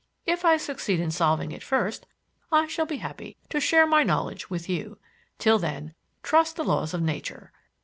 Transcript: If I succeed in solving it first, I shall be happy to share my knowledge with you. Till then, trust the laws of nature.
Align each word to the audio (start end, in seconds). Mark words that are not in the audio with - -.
If 0.25 0.43
I 0.43 0.57
succeed 0.57 0.99
in 0.99 1.11
solving 1.11 1.51
it 1.51 1.61
first, 1.61 2.07
I 2.51 2.65
shall 2.65 2.87
be 2.87 2.97
happy 2.97 3.37
to 3.49 3.59
share 3.59 3.85
my 3.85 4.01
knowledge 4.01 4.49
with 4.49 4.67
you. 4.67 4.97
Till 5.37 5.59
then, 5.59 5.93
trust 6.23 6.55
the 6.55 6.63
laws 6.63 6.95
of 6.95 7.03
nature. 7.03 7.51